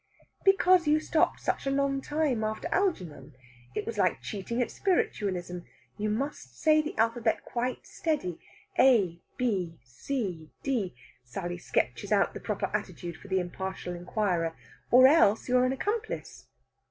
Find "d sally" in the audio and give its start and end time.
10.63-11.59